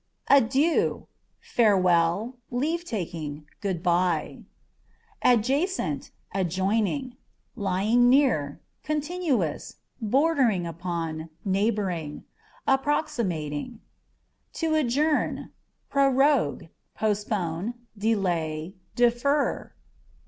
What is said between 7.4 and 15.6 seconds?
lying near, contiguous, bordering upon, neighbouring; approximating. To Adjourn â€"